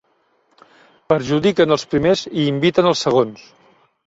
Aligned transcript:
Perjudiquen 1.13 1.75
els 1.75 1.85
primers 1.93 2.25
i 2.31 2.47
inviten 2.47 2.91
els 2.95 3.05
segons. 3.07 3.47